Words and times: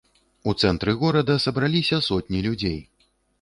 У 0.51 0.53
цэнтры 0.61 0.95
горада 1.01 1.35
сабраліся 1.45 2.01
сотні 2.09 2.43
людзей. 2.47 2.81